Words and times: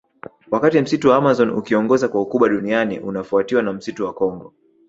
Wakati 0.51 0.81
Msitu 0.81 1.09
wa 1.09 1.15
Amazon 1.17 1.49
ukiongoza 1.49 2.07
kwa 2.07 2.21
ukubwa 2.21 2.49
duniani 2.49 2.99
unafuatiwa 2.99 3.63
na 3.63 3.73
msitu 3.73 4.05
wa 4.05 4.13
Kongo 4.13 4.53